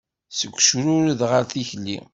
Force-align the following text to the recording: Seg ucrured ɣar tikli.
Seg 0.37 0.51
ucrured 0.57 1.19
ɣar 1.29 1.43
tikli. 1.51 1.97